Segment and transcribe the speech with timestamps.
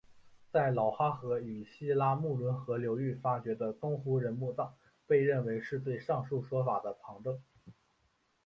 [0.51, 4.73] 在老哈河与西拉木伦河流域发掘的东胡人墓葬
[5.05, 7.39] 被认为是对上述说法的旁证。